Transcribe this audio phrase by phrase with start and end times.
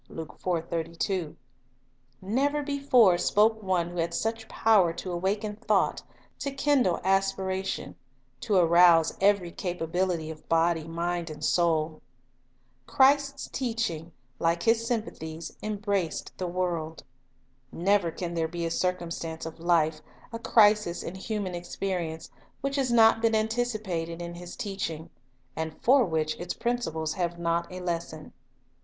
[0.09, 1.31] "a
[2.23, 6.01] Never before spoke one who had such power to awaken thought,
[6.39, 7.93] to kindle aspira tion,
[8.39, 12.01] to arouse every capability of body, mind, and soul.
[12.87, 17.03] Christ's teaching, like His sympathies, embraced the world.
[17.71, 20.01] Never can there be a circumstance of life,
[20.33, 22.31] a crisis in human experience,
[22.61, 25.11] which has not been antici pated in His teaching,
[25.55, 28.33] and for which its principles have not a lesson.